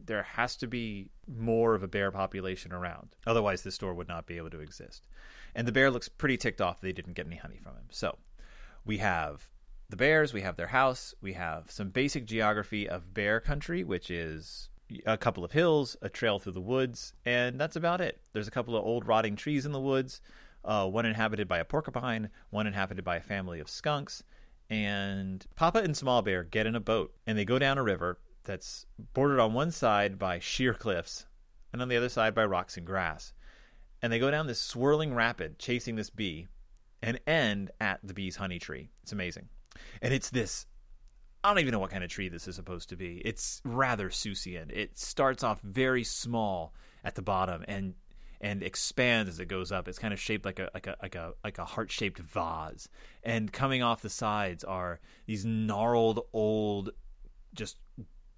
there 0.05 0.23
has 0.23 0.55
to 0.57 0.67
be 0.67 1.09
more 1.27 1.75
of 1.75 1.83
a 1.83 1.87
bear 1.87 2.11
population 2.11 2.71
around. 2.71 3.15
Otherwise, 3.25 3.63
this 3.63 3.75
store 3.75 3.93
would 3.93 4.07
not 4.07 4.25
be 4.25 4.37
able 4.37 4.49
to 4.51 4.59
exist. 4.59 5.07
And 5.55 5.67
the 5.67 5.71
bear 5.71 5.89
looks 5.89 6.07
pretty 6.07 6.37
ticked 6.37 6.61
off 6.61 6.81
they 6.81 6.91
didn't 6.91 7.13
get 7.13 7.25
any 7.25 7.37
honey 7.37 7.59
from 7.61 7.73
him. 7.73 7.87
So 7.89 8.17
we 8.85 8.97
have 8.97 9.49
the 9.89 9.97
bears, 9.97 10.33
we 10.33 10.41
have 10.41 10.55
their 10.55 10.67
house, 10.67 11.15
we 11.21 11.33
have 11.33 11.71
some 11.71 11.89
basic 11.89 12.25
geography 12.25 12.87
of 12.87 13.13
bear 13.13 13.39
country, 13.39 13.83
which 13.83 14.11
is 14.11 14.69
a 15.05 15.17
couple 15.17 15.43
of 15.43 15.51
hills, 15.51 15.97
a 16.01 16.09
trail 16.09 16.39
through 16.39 16.53
the 16.53 16.61
woods, 16.61 17.13
and 17.25 17.59
that's 17.59 17.75
about 17.75 18.01
it. 18.01 18.21
There's 18.33 18.47
a 18.47 18.51
couple 18.51 18.75
of 18.75 18.85
old 18.85 19.07
rotting 19.07 19.35
trees 19.35 19.65
in 19.65 19.71
the 19.71 19.79
woods, 19.79 20.21
uh, 20.63 20.87
one 20.87 21.05
inhabited 21.05 21.47
by 21.47 21.59
a 21.59 21.65
porcupine, 21.65 22.29
one 22.49 22.67
inhabited 22.67 23.03
by 23.03 23.17
a 23.17 23.21
family 23.21 23.59
of 23.59 23.69
skunks. 23.69 24.23
And 24.69 25.45
Papa 25.55 25.79
and 25.79 25.95
Small 25.95 26.21
Bear 26.21 26.43
get 26.43 26.65
in 26.65 26.75
a 26.75 26.81
boat 26.81 27.13
and 27.25 27.37
they 27.37 27.45
go 27.45 27.57
down 27.57 27.77
a 27.77 27.83
river 27.83 28.19
that's 28.47 28.85
bordered 29.13 29.39
on 29.39 29.53
one 29.53 29.69
side 29.71 30.17
by 30.17 30.39
sheer 30.39 30.73
cliffs 30.73 31.25
and 31.71 31.81
on 31.81 31.89
the 31.89 31.97
other 31.97 32.09
side 32.09 32.33
by 32.33 32.43
rocks 32.43 32.77
and 32.77 32.85
grass 32.87 33.33
and 34.01 34.11
they 34.11 34.19
go 34.19 34.31
down 34.31 34.47
this 34.47 34.61
swirling 34.61 35.13
rapid 35.13 35.59
chasing 35.59 35.95
this 35.95 36.09
bee 36.09 36.47
and 37.01 37.19
end 37.27 37.71
at 37.79 37.99
the 38.03 38.13
bee's 38.13 38.35
honey 38.35 38.59
tree. 38.59 38.89
It's 39.03 39.11
amazing. 39.11 39.49
And 40.01 40.13
it's 40.13 40.29
this 40.29 40.65
I 41.43 41.49
don't 41.49 41.59
even 41.59 41.71
know 41.71 41.79
what 41.79 41.91
kind 41.91 42.03
of 42.03 42.09
tree 42.09 42.29
this 42.29 42.47
is 42.47 42.55
supposed 42.55 42.89
to 42.89 42.95
be. 42.95 43.21
It's 43.23 43.61
rather 43.63 44.09
Seussian. 44.09 44.71
It 44.71 44.97
starts 44.97 45.43
off 45.43 45.61
very 45.61 46.03
small 46.03 46.73
at 47.03 47.15
the 47.15 47.21
bottom 47.21 47.63
and 47.67 47.93
and 48.39 48.61
expands 48.61 49.29
as 49.29 49.39
it 49.39 49.47
goes 49.47 49.71
up. 49.71 49.87
It's 49.87 49.99
kind 49.99 50.13
of 50.13 50.19
shaped 50.19 50.45
like 50.45 50.59
a 50.59 50.69
like 50.73 50.87
a 50.87 50.95
like 51.01 51.15
a 51.15 51.33
like 51.43 51.57
a 51.57 51.65
heart 51.65 51.91
shaped 51.91 52.19
vase. 52.19 52.87
And 53.23 53.51
coming 53.51 53.81
off 53.81 54.01
the 54.01 54.09
sides 54.09 54.63
are 54.63 54.99
these 55.25 55.45
gnarled 55.45 56.19
old, 56.33 56.91
just 57.53 57.77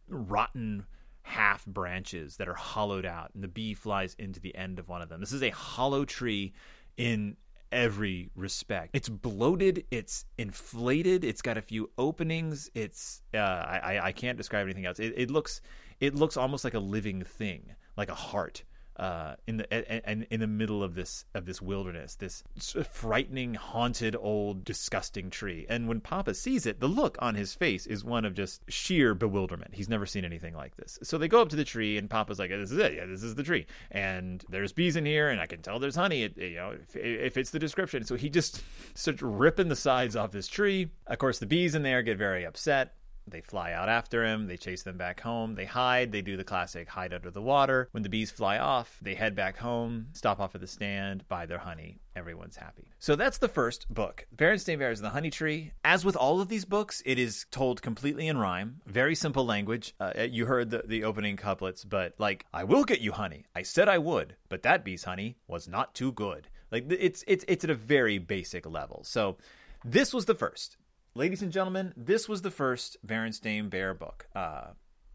rotten 0.09 0.85
half 1.21 1.65
branches 1.65 2.37
that 2.37 2.47
are 2.47 2.55
hollowed 2.55 3.05
out, 3.05 3.31
and 3.33 3.43
the 3.43 3.47
bee 3.47 3.73
flies 3.73 4.15
into 4.17 4.39
the 4.39 4.55
end 4.55 4.79
of 4.79 4.89
one 4.89 5.01
of 5.01 5.09
them. 5.09 5.19
This 5.19 5.31
is 5.31 5.43
a 5.43 5.51
hollow 5.51 6.05
tree 6.05 6.53
in 6.97 7.37
every 7.71 8.31
respect. 8.35 8.91
It's 8.93 9.09
bloated, 9.09 9.85
it's 9.91 10.25
inflated, 10.37 11.23
it's 11.23 11.41
got 11.41 11.57
a 11.57 11.61
few 11.61 11.89
openings. 11.97 12.69
It's 12.73 13.21
uh, 13.33 13.37
I 13.37 13.99
I 14.03 14.11
can't 14.11 14.37
describe 14.37 14.65
anything 14.65 14.85
else. 14.85 14.99
It, 14.99 15.13
it 15.15 15.31
looks 15.31 15.61
it 15.99 16.15
looks 16.15 16.37
almost 16.37 16.63
like 16.63 16.73
a 16.73 16.79
living 16.79 17.23
thing, 17.23 17.73
like 17.97 18.09
a 18.09 18.15
heart 18.15 18.63
uh, 18.99 19.35
in 19.47 19.57
the 19.57 20.07
and 20.07 20.27
in 20.29 20.41
the 20.41 20.47
middle 20.47 20.83
of 20.83 20.93
this 20.93 21.23
of 21.33 21.45
this 21.45 21.61
wilderness, 21.61 22.15
this 22.15 22.43
frightening, 22.91 23.53
haunted, 23.53 24.15
old, 24.19 24.65
disgusting 24.65 25.29
tree. 25.29 25.65
And 25.69 25.87
when 25.87 26.01
Papa 26.01 26.33
sees 26.33 26.65
it, 26.65 26.81
the 26.81 26.87
look 26.87 27.17
on 27.21 27.33
his 27.33 27.53
face 27.53 27.87
is 27.87 28.03
one 28.03 28.25
of 28.25 28.33
just 28.33 28.61
sheer 28.69 29.15
bewilderment. 29.15 29.73
He's 29.73 29.87
never 29.87 30.05
seen 30.05 30.25
anything 30.25 30.53
like 30.53 30.75
this. 30.75 30.99
So 31.01 31.17
they 31.17 31.29
go 31.29 31.41
up 31.41 31.49
to 31.49 31.55
the 31.55 31.63
tree, 31.63 31.97
and 31.97 32.09
Papa's 32.09 32.39
like, 32.39 32.49
"This 32.49 32.71
is 32.71 32.77
it. 32.77 32.93
Yeah, 32.93 33.05
this 33.05 33.23
is 33.23 33.35
the 33.35 33.43
tree." 33.43 33.67
And 33.89 34.43
there's 34.49 34.73
bees 34.73 34.97
in 34.97 35.05
here, 35.05 35.29
and 35.29 35.39
I 35.39 35.45
can 35.45 35.61
tell 35.61 35.79
there's 35.79 35.95
honey. 35.95 36.23
It, 36.23 36.37
you 36.37 36.55
know, 36.55 36.71
if, 36.71 36.95
if 36.97 37.37
it's 37.37 37.51
the 37.51 37.59
description. 37.59 38.03
So 38.03 38.15
he 38.15 38.29
just 38.29 38.61
starts 38.95 39.21
ripping 39.21 39.69
the 39.69 39.77
sides 39.77 40.17
off 40.17 40.31
this 40.31 40.49
tree. 40.49 40.89
Of 41.07 41.19
course, 41.19 41.39
the 41.39 41.45
bees 41.45 41.73
in 41.73 41.83
there 41.83 42.03
get 42.03 42.17
very 42.17 42.45
upset 42.45 42.95
They 43.29 43.41
fly 43.41 43.71
out 43.71 43.89
after 43.89 44.25
him. 44.25 44.47
They 44.47 44.57
chase 44.57 44.83
them 44.83 44.97
back 44.97 45.21
home. 45.21 45.55
They 45.55 45.65
hide. 45.65 46.11
They 46.11 46.21
do 46.21 46.37
the 46.37 46.43
classic 46.43 46.89
hide 46.89 47.13
under 47.13 47.31
the 47.31 47.41
water. 47.41 47.89
When 47.91 48.03
the 48.03 48.09
bees 48.09 48.31
fly 48.31 48.57
off, 48.57 48.97
they 49.01 49.15
head 49.15 49.35
back 49.35 49.57
home, 49.57 50.07
stop 50.13 50.39
off 50.39 50.55
at 50.55 50.61
the 50.61 50.67
stand, 50.67 51.27
buy 51.27 51.45
their 51.45 51.59
honey. 51.59 51.99
Everyone's 52.15 52.57
happy. 52.57 52.91
So 52.99 53.15
that's 53.15 53.37
the 53.37 53.47
first 53.47 53.87
book, 53.93 54.25
Berenstain 54.35 54.79
Bears 54.79 54.99
and 54.99 55.05
the 55.05 55.11
Honey 55.11 55.29
Tree. 55.29 55.71
As 55.85 56.03
with 56.03 56.17
all 56.17 56.41
of 56.41 56.49
these 56.49 56.65
books, 56.65 57.01
it 57.05 57.17
is 57.17 57.45
told 57.49 57.81
completely 57.81 58.27
in 58.27 58.37
rhyme, 58.37 58.81
very 58.85 59.15
simple 59.15 59.45
language. 59.45 59.95
Uh, 59.99 60.11
you 60.29 60.45
heard 60.45 60.69
the, 60.69 60.83
the 60.85 61.05
opening 61.05 61.37
couplets, 61.37 61.85
but 61.85 62.13
like, 62.17 62.45
I 62.53 62.65
will 62.65 62.83
get 62.83 62.99
you 62.99 63.13
honey. 63.13 63.45
I 63.55 63.61
said 63.61 63.87
I 63.87 63.99
would, 63.99 64.35
but 64.49 64.63
that 64.63 64.83
bee's 64.83 65.03
honey 65.03 65.37
was 65.47 65.67
not 65.67 65.93
too 65.93 66.11
good. 66.11 66.49
Like 66.71 66.91
it's 66.91 67.23
it's 67.27 67.45
it's 67.47 67.63
at 67.63 67.69
a 67.69 67.75
very 67.75 68.17
basic 68.17 68.65
level. 68.65 69.03
So 69.03 69.37
this 69.83 70.13
was 70.13 70.25
the 70.25 70.35
first 70.35 70.77
ladies 71.15 71.41
and 71.41 71.51
gentlemen, 71.51 71.93
this 71.95 72.29
was 72.29 72.41
the 72.41 72.51
first 72.51 72.97
Berenstain 73.05 73.69
Bear 73.69 73.93
book. 73.93 74.27
Uh, 74.35 74.71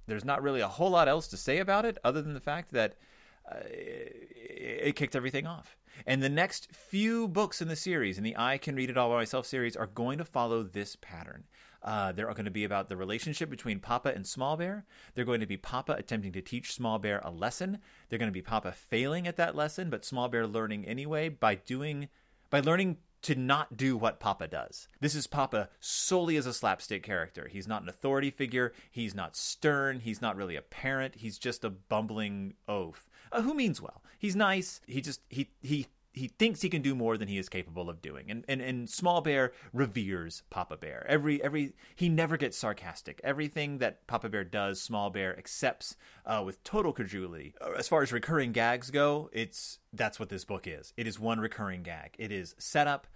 there's 0.06 0.24
not 0.24 0.42
really 0.42 0.60
a 0.60 0.68
whole 0.68 0.90
lot 0.90 1.08
else 1.08 1.28
to 1.28 1.36
say 1.36 1.58
about 1.58 1.84
it 1.84 1.98
other 2.04 2.22
than 2.22 2.34
the 2.34 2.40
fact 2.40 2.72
that 2.72 2.96
uh, 3.50 3.58
it, 3.64 4.80
it 4.88 4.96
kicked 4.96 5.16
everything 5.16 5.46
off. 5.46 5.76
And 6.06 6.22
the 6.22 6.28
next 6.28 6.72
few 6.72 7.28
books 7.28 7.62
in 7.62 7.68
the 7.68 7.76
series, 7.76 8.18
in 8.18 8.24
the 8.24 8.36
I 8.36 8.58
Can 8.58 8.74
Read 8.74 8.90
It 8.90 8.98
All 8.98 9.10
by 9.10 9.16
Myself 9.16 9.46
series, 9.46 9.76
are 9.76 9.86
going 9.86 10.18
to 10.18 10.24
follow 10.24 10.62
this 10.62 10.96
pattern. 10.96 11.44
Uh, 11.82 12.12
they're 12.12 12.32
going 12.32 12.46
to 12.46 12.50
be 12.50 12.64
about 12.64 12.88
the 12.88 12.96
relationship 12.96 13.50
between 13.50 13.78
Papa 13.78 14.12
and 14.14 14.26
Small 14.26 14.56
Bear. 14.56 14.86
They're 15.14 15.26
going 15.26 15.40
to 15.40 15.46
be 15.46 15.58
Papa 15.58 15.92
attempting 15.92 16.32
to 16.32 16.40
teach 16.40 16.72
Small 16.72 16.98
Bear 16.98 17.20
a 17.22 17.30
lesson. 17.30 17.78
They're 18.08 18.18
going 18.18 18.30
to 18.30 18.32
be 18.32 18.42
Papa 18.42 18.72
failing 18.72 19.28
at 19.28 19.36
that 19.36 19.54
lesson, 19.54 19.90
but 19.90 20.04
Small 20.04 20.28
Bear 20.28 20.46
learning 20.46 20.86
anyway 20.86 21.28
by 21.28 21.56
doing 21.56 22.08
by 22.50 22.60
learning 22.60 22.98
to 23.24 23.34
not 23.34 23.76
do 23.76 23.96
what 23.96 24.20
Papa 24.20 24.46
does. 24.46 24.88
This 25.00 25.14
is 25.14 25.26
Papa 25.26 25.68
solely 25.80 26.36
as 26.36 26.46
a 26.46 26.54
slapstick 26.54 27.02
character. 27.02 27.48
He's 27.50 27.68
not 27.68 27.82
an 27.82 27.88
authority 27.88 28.30
figure. 28.30 28.72
He's 28.90 29.14
not 29.14 29.36
stern. 29.36 30.00
He's 30.00 30.22
not 30.22 30.36
really 30.36 30.56
a 30.56 30.62
parent. 30.62 31.16
He's 31.16 31.38
just 31.38 31.64
a 31.64 31.70
bumbling 31.70 32.54
oaf 32.68 33.08
uh, 33.34 33.42
who 33.42 33.54
means 33.54 33.80
well. 33.80 34.02
He's 34.18 34.36
nice. 34.36 34.80
He 34.86 35.00
just 35.00 35.20
he 35.28 35.50
he 35.62 35.86
he 36.14 36.28
thinks 36.28 36.62
he 36.62 36.68
can 36.68 36.80
do 36.80 36.94
more 36.94 37.18
than 37.18 37.26
he 37.26 37.38
is 37.38 37.49
capable 37.49 37.90
of 37.90 38.00
doing. 38.00 38.30
And, 38.30 38.44
and 38.49 38.62
and 38.62 38.88
Small 38.88 39.21
Bear 39.21 39.52
reveres 39.73 40.44
Papa 40.49 40.76
Bear. 40.76 41.04
Every 41.09 41.42
every 41.42 41.75
he 41.97 42.09
never 42.09 42.37
gets 42.37 42.56
sarcastic. 42.56 43.21
Everything 43.25 43.78
that 43.78 44.06
Papa 44.06 44.28
Bear 44.28 44.44
does, 44.44 44.80
Small 44.80 45.11
Bear 45.11 45.37
accepts 45.37 45.97
uh, 46.25 46.42
with 46.47 46.62
total 46.62 46.92
credulity. 46.92 47.54
Uh, 47.61 47.73
as 47.76 47.88
far 47.88 48.02
as 48.02 48.12
recurring 48.12 48.52
gags 48.52 48.90
go, 48.90 49.28
it's 49.33 49.80
that's 49.92 50.21
what 50.21 50.28
this 50.28 50.44
book 50.44 50.66
is. 50.66 50.94
It 50.97 51.06
is 51.09 51.18
one 51.18 51.40
recurring 51.40 51.83
gag. 51.83 52.14
It 52.16 52.30
is 52.30 52.54
setup, 52.59 53.09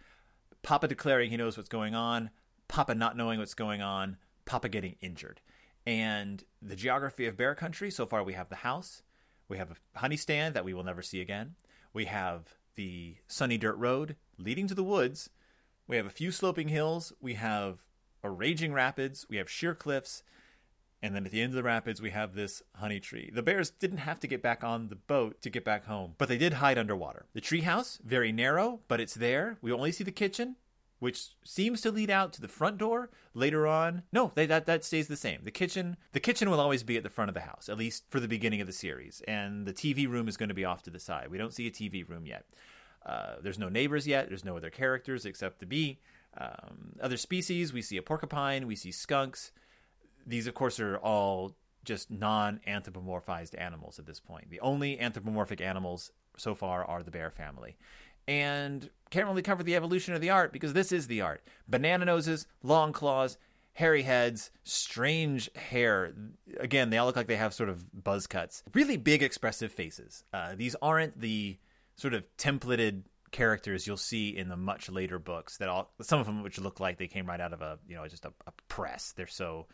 Papa 0.62 0.88
declaring 0.88 1.30
he 1.30 1.36
knows 1.36 1.56
what's 1.56 1.68
going 1.68 1.94
on, 1.94 2.30
Papa 2.66 2.94
not 2.94 3.16
knowing 3.16 3.38
what's 3.38 3.54
going 3.54 3.80
on, 3.80 4.16
Papa 4.44 4.68
getting 4.68 4.96
injured. 5.00 5.40
And 5.86 6.42
the 6.60 6.76
geography 6.76 7.26
of 7.26 7.36
bear 7.36 7.54
country, 7.54 7.90
so 7.90 8.06
far 8.06 8.22
we 8.24 8.34
have 8.34 8.48
the 8.48 8.56
house, 8.56 9.02
we 9.48 9.56
have 9.56 9.70
a 9.70 9.98
honey 9.98 10.16
stand 10.16 10.54
that 10.54 10.64
we 10.64 10.74
will 10.74 10.84
never 10.84 11.00
see 11.00 11.20
again. 11.20 11.54
We 11.94 12.04
have 12.06 12.57
the 12.78 13.16
sunny 13.26 13.58
dirt 13.58 13.76
road 13.76 14.14
leading 14.38 14.68
to 14.68 14.74
the 14.74 14.84
woods. 14.84 15.30
We 15.88 15.96
have 15.96 16.06
a 16.06 16.10
few 16.10 16.30
sloping 16.30 16.68
hills. 16.68 17.12
We 17.20 17.34
have 17.34 17.80
a 18.22 18.30
raging 18.30 18.72
rapids. 18.72 19.26
We 19.28 19.36
have 19.38 19.50
sheer 19.50 19.74
cliffs. 19.74 20.22
And 21.02 21.12
then 21.12 21.26
at 21.26 21.32
the 21.32 21.42
end 21.42 21.50
of 21.50 21.56
the 21.56 21.64
rapids, 21.64 22.00
we 22.00 22.10
have 22.10 22.34
this 22.34 22.62
honey 22.76 23.00
tree. 23.00 23.32
The 23.34 23.42
bears 23.42 23.70
didn't 23.70 23.98
have 23.98 24.20
to 24.20 24.28
get 24.28 24.42
back 24.42 24.62
on 24.62 24.88
the 24.88 24.94
boat 24.96 25.42
to 25.42 25.50
get 25.50 25.64
back 25.64 25.86
home, 25.86 26.14
but 26.18 26.28
they 26.28 26.38
did 26.38 26.54
hide 26.54 26.78
underwater. 26.78 27.26
The 27.34 27.40
treehouse, 27.40 28.00
very 28.02 28.30
narrow, 28.30 28.80
but 28.86 29.00
it's 29.00 29.14
there. 29.14 29.58
We 29.60 29.72
only 29.72 29.90
see 29.90 30.04
the 30.04 30.12
kitchen 30.12 30.54
which 30.98 31.28
seems 31.44 31.80
to 31.80 31.90
lead 31.90 32.10
out 32.10 32.32
to 32.32 32.40
the 32.40 32.48
front 32.48 32.78
door 32.78 33.10
later 33.34 33.66
on. 33.66 34.02
No, 34.12 34.32
they, 34.34 34.46
that 34.46 34.66
that 34.66 34.84
stays 34.84 35.08
the 35.08 35.16
same. 35.16 35.40
The 35.44 35.50
kitchen, 35.50 35.96
the 36.12 36.20
kitchen 36.20 36.50
will 36.50 36.60
always 36.60 36.82
be 36.82 36.96
at 36.96 37.02
the 37.02 37.10
front 37.10 37.28
of 37.28 37.34
the 37.34 37.40
house, 37.40 37.68
at 37.68 37.78
least 37.78 38.04
for 38.10 38.20
the 38.20 38.28
beginning 38.28 38.60
of 38.60 38.66
the 38.66 38.72
series, 38.72 39.22
and 39.28 39.66
the 39.66 39.72
TV 39.72 40.08
room 40.08 40.28
is 40.28 40.36
going 40.36 40.48
to 40.48 40.54
be 40.54 40.64
off 40.64 40.82
to 40.84 40.90
the 40.90 41.00
side. 41.00 41.28
We 41.30 41.38
don't 41.38 41.54
see 41.54 41.66
a 41.66 41.70
TV 41.70 42.08
room 42.08 42.26
yet. 42.26 42.46
Uh, 43.04 43.36
there's 43.42 43.58
no 43.58 43.68
neighbors 43.68 44.06
yet. 44.06 44.28
There's 44.28 44.44
no 44.44 44.56
other 44.56 44.70
characters 44.70 45.24
except 45.24 45.60
the 45.60 45.66
bee. 45.66 45.98
Um, 46.36 46.92
other 47.00 47.16
species, 47.16 47.72
we 47.72 47.82
see 47.82 47.96
a 47.96 48.02
porcupine, 48.02 48.66
we 48.66 48.76
see 48.76 48.92
skunks. 48.92 49.52
These, 50.26 50.46
of 50.46 50.54
course, 50.54 50.78
are 50.78 50.98
all 50.98 51.56
just 51.84 52.10
non-anthropomorphized 52.10 53.58
animals 53.58 53.98
at 53.98 54.04
this 54.04 54.20
point. 54.20 54.50
The 54.50 54.60
only 54.60 55.00
anthropomorphic 55.00 55.60
animals 55.60 56.12
so 56.36 56.54
far 56.54 56.84
are 56.84 57.02
the 57.02 57.10
bear 57.10 57.30
family 57.30 57.76
and 58.28 58.88
can't 59.10 59.26
really 59.26 59.42
cover 59.42 59.62
the 59.62 59.74
evolution 59.74 60.14
of 60.14 60.20
the 60.20 60.30
art 60.30 60.52
because 60.52 60.74
this 60.74 60.92
is 60.92 61.06
the 61.06 61.22
art. 61.22 61.42
Banana 61.66 62.04
noses, 62.04 62.46
long 62.62 62.92
claws, 62.92 63.38
hairy 63.72 64.02
heads, 64.02 64.50
strange 64.64 65.50
hair. 65.56 66.12
Again, 66.60 66.90
they 66.90 66.98
all 66.98 67.06
look 67.06 67.16
like 67.16 67.26
they 67.26 67.36
have 67.36 67.54
sort 67.54 67.70
of 67.70 68.04
buzz 68.04 68.26
cuts. 68.26 68.62
Really 68.74 68.98
big, 68.98 69.22
expressive 69.22 69.72
faces. 69.72 70.22
Uh, 70.32 70.54
these 70.54 70.76
aren't 70.82 71.18
the 71.18 71.58
sort 71.96 72.12
of 72.12 72.24
templated 72.36 73.02
characters 73.30 73.86
you'll 73.86 73.96
see 73.96 74.36
in 74.36 74.48
the 74.48 74.56
much 74.56 74.88
later 74.88 75.18
books 75.18 75.58
that 75.58 75.68
all 75.68 75.90
some 76.00 76.18
of 76.18 76.24
them 76.24 76.42
which 76.42 76.58
look 76.58 76.80
like 76.80 76.96
they 76.96 77.06
came 77.06 77.26
right 77.26 77.40
out 77.40 77.52
of 77.52 77.60
a 77.60 77.78
you 77.86 77.94
know 77.94 78.06
just 78.06 78.24
a, 78.24 78.32
a 78.46 78.52
press. 78.68 79.12
They're 79.16 79.26
so 79.26 79.66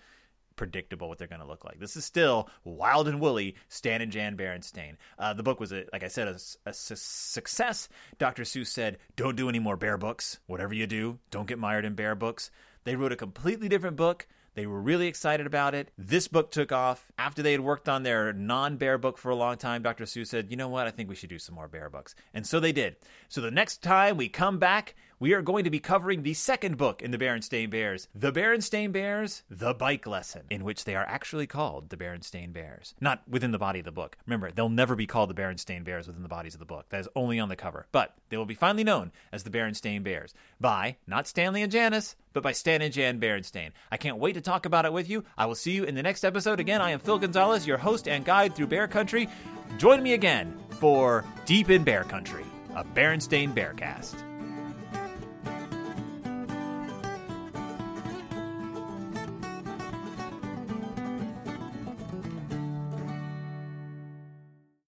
predictable 0.56 1.08
what 1.08 1.18
they're 1.18 1.28
going 1.28 1.40
to 1.40 1.46
look 1.46 1.64
like. 1.64 1.78
This 1.78 1.96
is 1.96 2.04
still 2.04 2.48
wild 2.64 3.08
and 3.08 3.20
woolly 3.20 3.56
Stan 3.68 4.02
and 4.02 4.12
Jan 4.12 4.36
Berenstain. 4.36 4.96
Uh, 5.18 5.34
the 5.34 5.42
book 5.42 5.60
was, 5.60 5.72
a, 5.72 5.84
like 5.92 6.02
I 6.02 6.08
said, 6.08 6.28
a, 6.28 6.38
a 6.66 6.72
su- 6.72 6.94
success. 6.96 7.88
Dr. 8.18 8.42
Seuss 8.42 8.68
said, 8.68 8.98
"Don't 9.16 9.36
do 9.36 9.48
any 9.48 9.58
more 9.58 9.76
bear 9.76 9.96
books. 9.96 10.38
Whatever 10.46 10.74
you 10.74 10.86
do, 10.86 11.18
don't 11.30 11.48
get 11.48 11.58
mired 11.58 11.84
in 11.84 11.94
bear 11.94 12.14
books." 12.14 12.50
They 12.84 12.96
wrote 12.96 13.12
a 13.12 13.16
completely 13.16 13.68
different 13.68 13.96
book 13.96 14.26
they 14.54 14.66
were 14.66 14.80
really 14.80 15.08
excited 15.08 15.46
about 15.46 15.74
it. 15.74 15.90
This 15.98 16.28
book 16.28 16.52
took 16.52 16.70
off. 16.70 17.10
After 17.18 17.42
they 17.42 17.52
had 17.52 17.60
worked 17.60 17.88
on 17.88 18.04
their 18.04 18.32
non 18.32 18.76
bear 18.76 18.98
book 18.98 19.18
for 19.18 19.30
a 19.30 19.34
long 19.34 19.56
time, 19.56 19.82
Dr. 19.82 20.04
Seuss 20.04 20.28
said, 20.28 20.50
You 20.50 20.56
know 20.56 20.68
what? 20.68 20.86
I 20.86 20.90
think 20.90 21.08
we 21.08 21.16
should 21.16 21.30
do 21.30 21.38
some 21.38 21.56
more 21.56 21.68
bear 21.68 21.90
books. 21.90 22.14
And 22.32 22.46
so 22.46 22.60
they 22.60 22.72
did. 22.72 22.96
So 23.28 23.40
the 23.40 23.50
next 23.50 23.82
time 23.82 24.16
we 24.16 24.28
come 24.28 24.58
back, 24.58 24.94
we 25.24 25.32
are 25.32 25.40
going 25.40 25.64
to 25.64 25.70
be 25.70 25.80
covering 25.80 26.22
the 26.22 26.34
second 26.34 26.76
book 26.76 27.00
in 27.00 27.10
the 27.10 27.16
Berenstain 27.16 27.70
Bears, 27.70 28.08
The 28.14 28.30
Berenstain 28.30 28.92
Bears, 28.92 29.42
The 29.48 29.72
Bike 29.72 30.06
Lesson, 30.06 30.42
in 30.50 30.64
which 30.64 30.84
they 30.84 30.94
are 30.94 31.06
actually 31.08 31.46
called 31.46 31.88
the 31.88 31.96
Berenstain 31.96 32.52
Bears. 32.52 32.94
Not 33.00 33.22
within 33.26 33.50
the 33.50 33.58
body 33.58 33.78
of 33.78 33.86
the 33.86 33.90
book. 33.90 34.18
Remember, 34.26 34.50
they'll 34.50 34.68
never 34.68 34.94
be 34.94 35.06
called 35.06 35.30
the 35.30 35.42
Berenstain 35.42 35.82
Bears 35.82 36.06
within 36.06 36.22
the 36.22 36.28
bodies 36.28 36.52
of 36.52 36.60
the 36.60 36.66
book. 36.66 36.90
That 36.90 37.00
is 37.00 37.08
only 37.16 37.40
on 37.40 37.48
the 37.48 37.56
cover. 37.56 37.86
But 37.90 38.14
they 38.28 38.36
will 38.36 38.44
be 38.44 38.54
finally 38.54 38.84
known 38.84 39.12
as 39.32 39.44
the 39.44 39.48
Berenstain 39.48 40.02
Bears 40.02 40.34
by 40.60 40.96
not 41.06 41.26
Stanley 41.26 41.62
and 41.62 41.72
Janice, 41.72 42.16
but 42.34 42.42
by 42.42 42.52
Stan 42.52 42.82
and 42.82 42.92
Jan 42.92 43.18
Berenstain. 43.18 43.70
I 43.90 43.96
can't 43.96 44.18
wait 44.18 44.34
to 44.34 44.42
talk 44.42 44.66
about 44.66 44.84
it 44.84 44.92
with 44.92 45.08
you. 45.08 45.24
I 45.38 45.46
will 45.46 45.54
see 45.54 45.72
you 45.72 45.84
in 45.84 45.94
the 45.94 46.02
next 46.02 46.24
episode. 46.24 46.60
Again, 46.60 46.82
I 46.82 46.90
am 46.90 47.00
Phil 47.00 47.18
Gonzalez, 47.18 47.66
your 47.66 47.78
host 47.78 48.08
and 48.08 48.26
guide 48.26 48.54
through 48.54 48.66
Bear 48.66 48.88
Country. 48.88 49.30
Join 49.78 50.02
me 50.02 50.12
again 50.12 50.54
for 50.80 51.24
Deep 51.46 51.70
in 51.70 51.82
Bear 51.82 52.04
Country, 52.04 52.44
a 52.76 52.84
Berenstain 52.84 53.54
Bearcast. 53.54 54.22